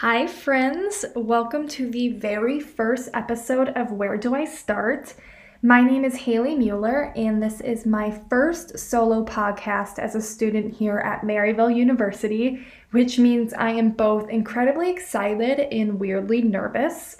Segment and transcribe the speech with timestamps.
[0.00, 1.06] Hi, friends.
[1.14, 5.14] Welcome to the very first episode of Where Do I Start?
[5.62, 10.74] My name is Haley Mueller, and this is my first solo podcast as a student
[10.74, 17.16] here at Maryville University, which means I am both incredibly excited and weirdly nervous.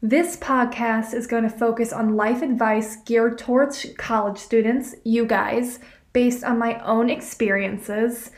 [0.00, 5.80] This podcast is going to focus on life advice geared towards college students, you guys,
[6.12, 8.30] based on my own experiences.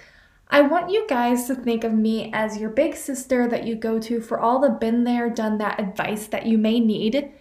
[0.48, 3.98] I want you guys to think of me as your big sister that you go
[4.01, 7.33] to for all the been there, done that advice that you may need.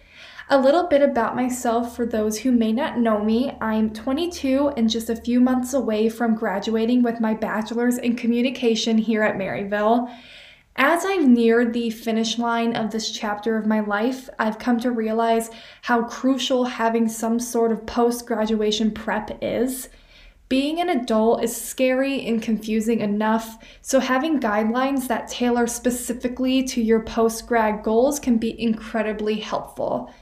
[0.50, 3.56] A little bit about myself for those who may not know me.
[3.60, 8.98] I'm 22 and just a few months away from graduating with my bachelor's in communication
[8.98, 10.10] here at Maryville.
[10.76, 14.90] As I've neared the finish line of this chapter of my life, I've come to
[14.90, 15.50] realize
[15.82, 19.88] how crucial having some sort of post graduation prep is.
[20.48, 26.82] Being an adult is scary and confusing enough, so having guidelines that tailor specifically to
[26.82, 30.12] your post grad goals can be incredibly helpful.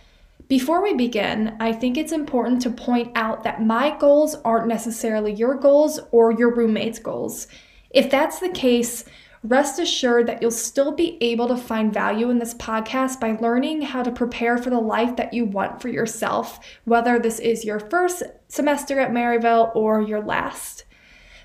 [0.47, 5.32] Before we begin, I think it's important to point out that my goals aren't necessarily
[5.32, 7.48] your goals or your roommate's goals.
[7.91, 9.04] If that's the case,
[9.44, 13.82] Rest assured that you'll still be able to find value in this podcast by learning
[13.82, 17.80] how to prepare for the life that you want for yourself, whether this is your
[17.80, 20.84] first semester at Maryville or your last.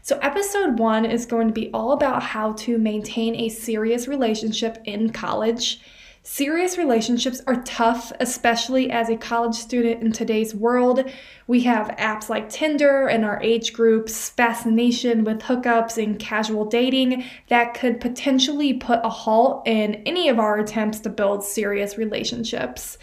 [0.03, 4.77] So, episode one is going to be all about how to maintain a serious relationship
[4.85, 5.81] in college.
[6.30, 11.09] Serious relationships are tough, especially as a college student in today's world.
[11.47, 17.23] We have apps like Tinder and our age group's fascination with hookups and casual dating
[17.48, 22.98] that could potentially put a halt in any of our attempts to build serious relationships.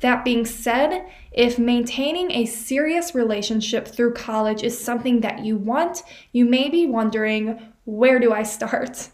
[0.00, 6.02] That being said, if maintaining a serious relationship through college is something that you want,
[6.32, 9.10] you may be wondering where do I start?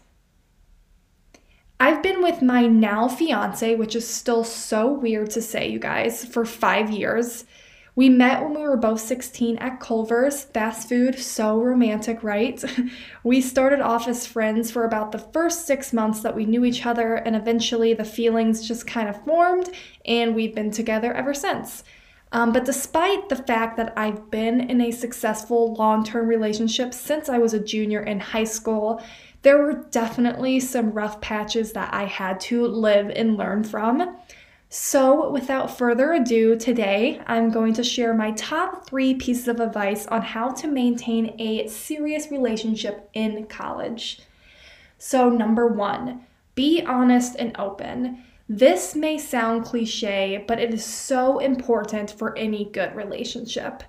[1.81, 6.23] I've been with my now fiance, which is still so weird to say, you guys,
[6.23, 7.45] for five years.
[7.95, 12.63] We met when we were both 16 at Culver's, fast food, so romantic, right?
[13.23, 16.85] we started off as friends for about the first six months that we knew each
[16.85, 19.71] other, and eventually the feelings just kind of formed,
[20.05, 21.83] and we've been together ever since.
[22.31, 27.27] Um, but despite the fact that I've been in a successful long term relationship since
[27.27, 29.01] I was a junior in high school,
[29.41, 34.17] there were definitely some rough patches that I had to live and learn from.
[34.69, 40.07] So, without further ado, today I'm going to share my top three pieces of advice
[40.07, 44.21] on how to maintain a serious relationship in college.
[44.97, 46.25] So, number one,
[46.55, 48.23] be honest and open.
[48.47, 53.83] This may sound cliche, but it is so important for any good relationship.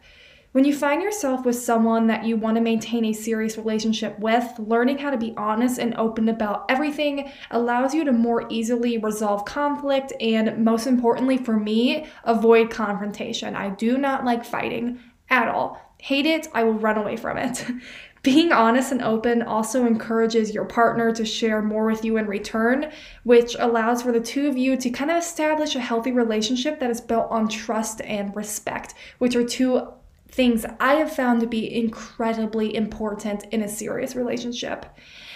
[0.52, 4.46] When you find yourself with someone that you want to maintain a serious relationship with,
[4.58, 9.46] learning how to be honest and open about everything allows you to more easily resolve
[9.46, 13.56] conflict and, most importantly for me, avoid confrontation.
[13.56, 15.80] I do not like fighting at all.
[15.98, 17.64] Hate it, I will run away from it.
[18.22, 22.92] Being honest and open also encourages your partner to share more with you in return,
[23.24, 26.90] which allows for the two of you to kind of establish a healthy relationship that
[26.90, 29.88] is built on trust and respect, which are two
[30.32, 34.86] things I have found to be incredibly important in a serious relationship.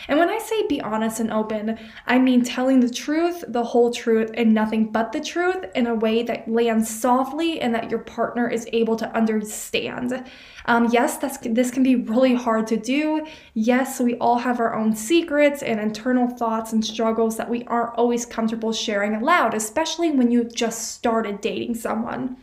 [0.09, 3.93] And when I say be honest and open, I mean telling the truth, the whole
[3.93, 8.01] truth, and nothing but the truth in a way that lands softly and that your
[8.01, 10.25] partner is able to understand.
[10.67, 13.27] Um, yes, this can be really hard to do.
[13.55, 17.97] Yes, we all have our own secrets and internal thoughts and struggles that we aren't
[17.97, 22.37] always comfortable sharing aloud, especially when you've just started dating someone.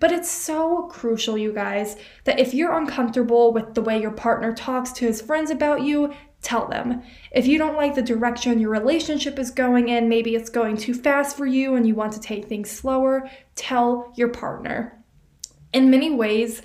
[0.00, 4.54] But it's so crucial, you guys, that if you're uncomfortable with the way your partner
[4.54, 7.02] talks to his friends about you, tell them.
[7.32, 10.94] If you don't like the direction your relationship is going in, maybe it's going too
[10.94, 15.02] fast for you and you want to take things slower, tell your partner.
[15.72, 16.62] In many ways,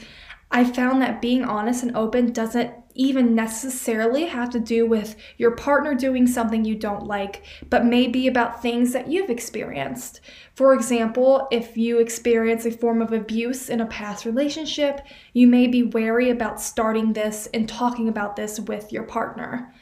[0.51, 5.51] I found that being honest and open doesn't even necessarily have to do with your
[5.51, 10.21] partner doing something you don't like, but maybe about things that you've experienced.
[10.55, 15.01] For example, if you experience a form of abuse in a past relationship,
[15.33, 19.73] you may be wary about starting this and talking about this with your partner.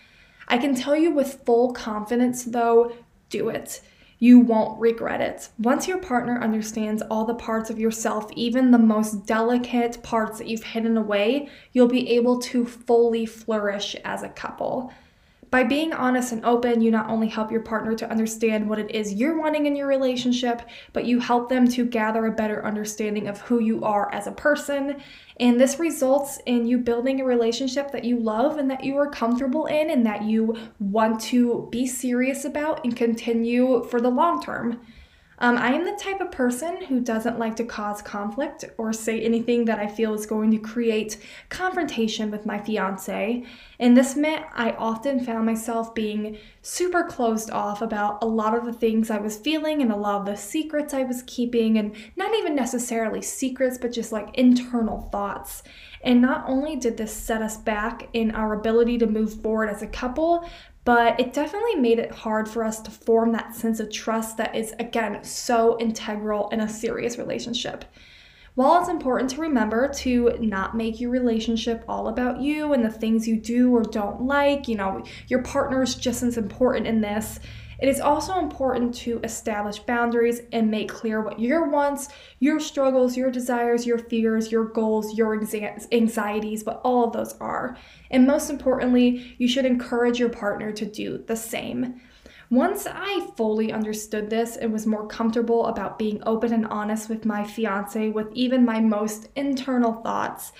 [0.47, 2.93] I can tell you with full confidence, though,
[3.29, 3.81] do it
[4.21, 5.49] you won't regret it.
[5.57, 10.47] Once your partner understands all the parts of yourself, even the most delicate parts that
[10.47, 14.93] you've hidden away, you'll be able to fully flourish as a couple.
[15.51, 18.89] By being honest and open, you not only help your partner to understand what it
[18.89, 20.61] is you're wanting in your relationship,
[20.93, 24.31] but you help them to gather a better understanding of who you are as a
[24.31, 25.01] person.
[25.41, 29.11] And this results in you building a relationship that you love and that you are
[29.11, 34.41] comfortable in and that you want to be serious about and continue for the long
[34.41, 34.79] term.
[35.41, 39.19] Um, I am the type of person who doesn't like to cause conflict or say
[39.19, 41.17] anything that I feel is going to create
[41.49, 43.43] confrontation with my fiance.
[43.79, 48.65] And this meant I often found myself being super closed off about a lot of
[48.65, 51.95] the things I was feeling and a lot of the secrets I was keeping, and
[52.15, 55.63] not even necessarily secrets, but just like internal thoughts.
[56.03, 59.81] And not only did this set us back in our ability to move forward as
[59.81, 60.47] a couple,
[60.83, 64.55] but it definitely made it hard for us to form that sense of trust that
[64.55, 67.85] is, again, so integral in a serious relationship.
[68.55, 72.89] While it's important to remember to not make your relationship all about you and the
[72.89, 76.99] things you do or don't like, you know, your partner is just as important in
[76.99, 77.39] this.
[77.81, 83.17] It is also important to establish boundaries and make clear what your wants, your struggles,
[83.17, 85.33] your desires, your fears, your goals, your
[85.91, 87.75] anxieties, what all of those are.
[88.11, 91.99] And most importantly, you should encourage your partner to do the same.
[92.51, 97.25] Once I fully understood this and was more comfortable about being open and honest with
[97.25, 100.51] my fiance, with even my most internal thoughts,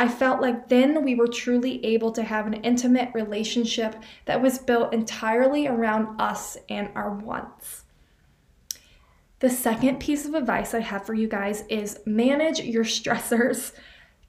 [0.00, 4.58] I felt like then we were truly able to have an intimate relationship that was
[4.58, 7.84] built entirely around us and our wants.
[9.40, 13.72] The second piece of advice I have for you guys is manage your stressors.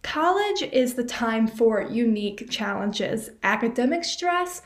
[0.02, 3.30] College is the time for unique challenges.
[3.42, 4.64] Academic stress,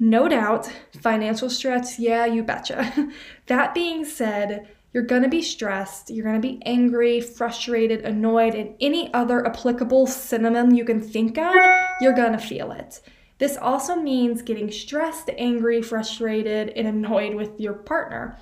[0.00, 0.72] no doubt.
[1.00, 3.12] Financial stress, yeah, you betcha.
[3.46, 8.54] that being said, you're going to be stressed, you're going to be angry, frustrated, annoyed,
[8.54, 11.54] and any other applicable synonym you can think of,
[12.00, 13.00] you're going to feel it.
[13.38, 18.38] This also means getting stressed, angry, frustrated, and annoyed with your partner.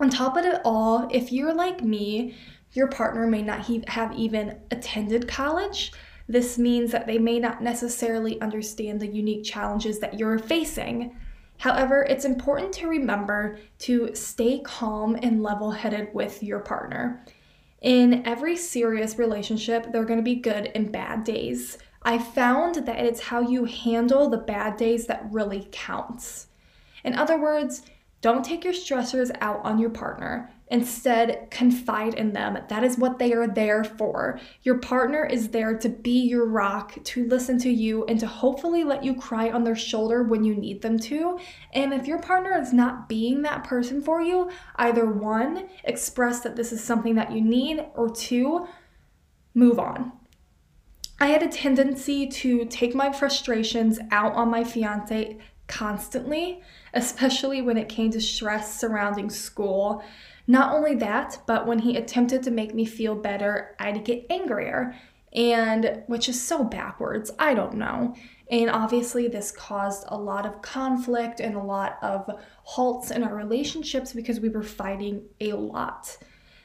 [0.00, 2.36] On top of it all, if you're like me,
[2.72, 5.92] your partner may not have even attended college.
[6.28, 11.16] This means that they may not necessarily understand the unique challenges that you're facing.
[11.62, 13.56] However, it's important to remember
[13.86, 17.24] to stay calm and level headed with your partner.
[17.80, 21.78] In every serious relationship, there are going to be good and bad days.
[22.02, 26.48] I found that it's how you handle the bad days that really counts.
[27.04, 27.82] In other words,
[28.22, 30.50] don't take your stressors out on your partner.
[30.72, 32.56] Instead, confide in them.
[32.68, 34.40] That is what they are there for.
[34.62, 38.82] Your partner is there to be your rock, to listen to you, and to hopefully
[38.82, 41.38] let you cry on their shoulder when you need them to.
[41.74, 46.56] And if your partner is not being that person for you, either one, express that
[46.56, 48.66] this is something that you need, or two,
[49.52, 50.12] move on.
[51.20, 55.36] I had a tendency to take my frustrations out on my fiance
[55.66, 56.62] constantly,
[56.94, 60.02] especially when it came to stress surrounding school.
[60.46, 64.94] Not only that, but when he attempted to make me feel better, I'd get angrier,
[65.32, 67.30] and which is so backwards.
[67.38, 68.14] I don't know.
[68.50, 72.28] And obviously, this caused a lot of conflict and a lot of
[72.64, 76.18] halts in our relationships because we were fighting a lot.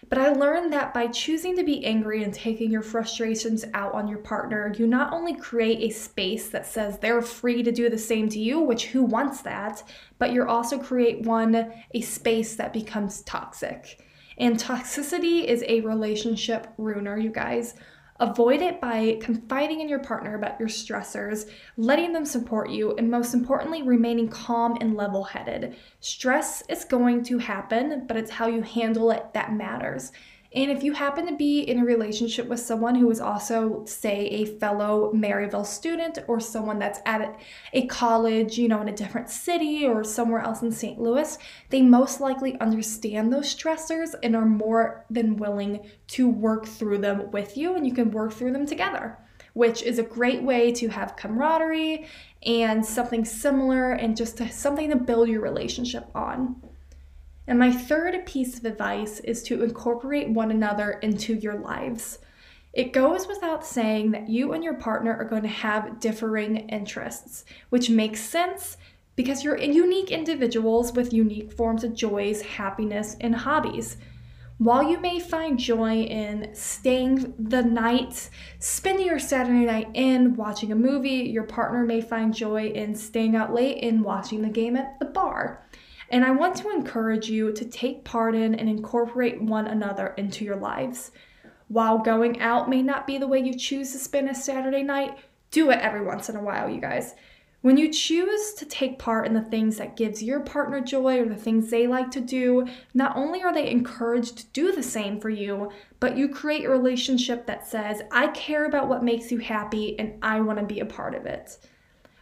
[0.10, 4.08] But I learned that by choosing to be angry and taking your frustrations out on
[4.08, 7.98] your partner, you not only create a space that says they're free to do the
[7.98, 9.84] same to you, which who wants that,
[10.18, 14.02] but you also create one, a space that becomes toxic.
[14.38, 17.74] And toxicity is a relationship ruiner, you guys.
[18.20, 23.12] Avoid it by confiding in your partner about your stressors, letting them support you, and
[23.12, 25.76] most importantly, remaining calm and level headed.
[26.00, 30.12] Stress is going to happen, but it's how you handle it that matters.
[30.58, 34.26] And if you happen to be in a relationship with someone who is also, say,
[34.26, 37.40] a fellow Maryville student or someone that's at
[37.74, 41.00] a college, you know, in a different city or somewhere else in St.
[41.00, 41.38] Louis,
[41.70, 47.30] they most likely understand those stressors and are more than willing to work through them
[47.30, 49.16] with you, and you can work through them together.
[49.54, 52.08] Which is a great way to have camaraderie
[52.44, 56.56] and something similar and just something to build your relationship on.
[57.48, 62.20] And my third piece of advice is to incorporate one another into your lives.
[62.74, 67.46] It goes without saying that you and your partner are going to have differing interests,
[67.70, 68.78] which makes sense
[69.16, 73.98] because you're unique individuals with unique forms of joys, happiness, and hobbies.
[74.60, 80.72] While you may find joy in staying the night, spending your Saturday night in watching
[80.72, 84.76] a movie, your partner may find joy in staying out late and watching the game
[84.76, 85.67] at the bar.
[86.10, 90.46] And I want to encourage you to take part in and incorporate one another into
[90.46, 91.12] your lives.
[91.68, 95.18] While going out may not be the way you choose to spend a Saturday night,
[95.52, 97.14] do it every once in a while, you guys.
[97.62, 101.26] When you choose to take part in the things that gives your partner joy or
[101.28, 105.20] the things they like to do, not only are they encouraged to do the same
[105.20, 109.40] for you, but you create a relationship that says, I care about what makes you
[109.40, 111.58] happy and I want to be a part of it.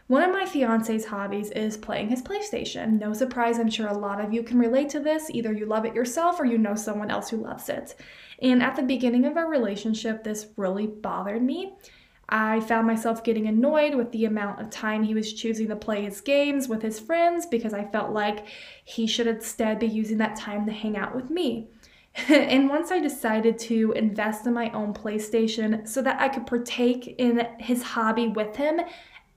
[0.08, 3.00] One of my fiance's hobbies is playing his PlayStation.
[3.00, 5.28] No surprise, I'm sure a lot of you can relate to this.
[5.30, 7.96] Either you love it yourself or you know someone else who loves it.
[8.40, 11.74] And at the beginning of our relationship, this really bothered me.
[12.28, 16.02] I found myself getting annoyed with the amount of time he was choosing to play
[16.02, 18.46] his games with his friends because I felt like
[18.84, 21.68] he should instead be using that time to hang out with me.
[22.28, 27.14] and once I decided to invest in my own PlayStation so that I could partake
[27.18, 28.80] in his hobby with him,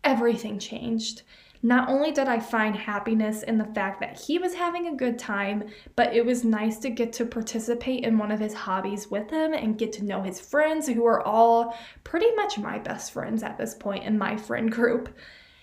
[0.04, 1.24] everything changed.
[1.62, 5.20] Not only did I find happiness in the fact that he was having a good
[5.20, 5.66] time,
[5.98, 9.54] but it was nice to get to participate in one of his hobbies with him
[9.54, 13.58] and get to know his friends, who are all pretty much my best friends at
[13.58, 15.10] this point in my friend group.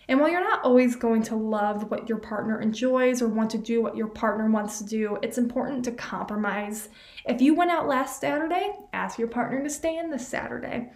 [0.09, 3.59] And while you're not always going to love what your partner enjoys or want to
[3.59, 6.91] do what your partner wants to do, it's important to compromise.
[7.25, 10.93] If you went out last Saturday, ask your partner to stay in this Saturday.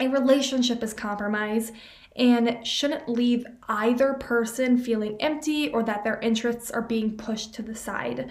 [0.00, 1.70] A relationship is compromise,
[2.16, 7.62] and shouldn't leave either person feeling empty or that their interests are being pushed to
[7.62, 8.30] the side.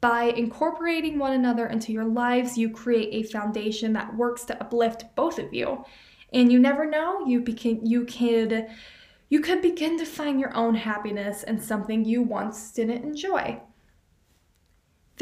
[0.00, 5.14] By incorporating one another into your lives, you create a foundation that works to uplift
[5.14, 5.84] both of you.
[6.32, 8.66] And you never know, you begin you could
[9.28, 13.60] you could begin to find your own happiness in something you once didn't enjoy.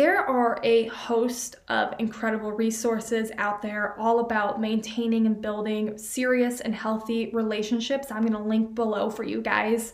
[0.00, 6.62] There are a host of incredible resources out there all about maintaining and building serious
[6.62, 8.10] and healthy relationships.
[8.10, 9.92] I'm going to link below for you guys.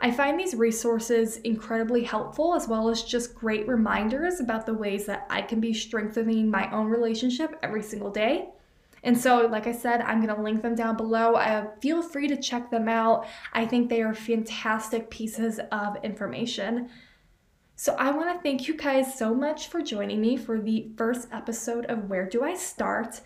[0.00, 5.06] I find these resources incredibly helpful as well as just great reminders about the ways
[5.06, 8.50] that I can be strengthening my own relationship every single day.
[9.02, 11.34] And so, like I said, I'm going to link them down below.
[11.34, 13.26] Uh, feel free to check them out.
[13.52, 16.90] I think they are fantastic pieces of information.
[17.80, 21.28] So, I want to thank you guys so much for joining me for the first
[21.30, 23.20] episode of Where Do I Start?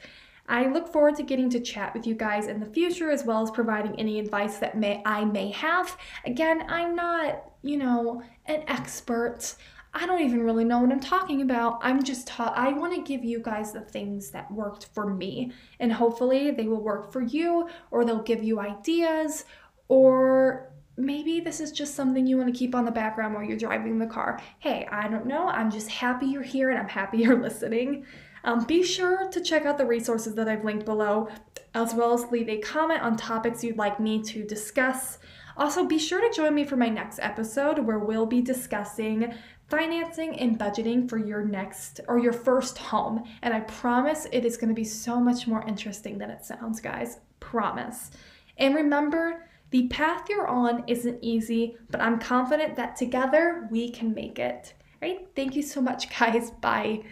[0.46, 3.42] I look forward to getting to chat with you guys in the future as well
[3.42, 5.96] as providing any advice that may I may have.
[6.26, 9.54] Again, I'm not, you know, an expert.
[9.94, 11.78] I don't even really know what I'm talking about.
[11.80, 15.52] I'm just taught I want to give you guys the things that worked for me
[15.80, 19.46] and hopefully they will work for you or they'll give you ideas
[19.88, 23.56] or maybe this is just something you want to keep on the background while you're
[23.56, 24.40] driving the car.
[24.58, 25.48] Hey, I don't know.
[25.48, 28.06] I'm just happy you're here and I'm happy you're listening.
[28.44, 31.28] Um, be sure to check out the resources that I've linked below,
[31.74, 35.18] as well as leave a comment on topics you'd like me to discuss.
[35.56, 39.32] Also, be sure to join me for my next episode where we'll be discussing
[39.68, 43.22] financing and budgeting for your next or your first home.
[43.42, 46.80] And I promise it is going to be so much more interesting than it sounds,
[46.80, 47.20] guys.
[47.40, 48.10] Promise.
[48.58, 54.12] And remember, the path you're on isn't easy, but I'm confident that together we can
[54.12, 54.74] make it.
[55.02, 55.26] All right?
[55.34, 56.50] Thank you so much, guys.
[56.50, 57.02] Bye.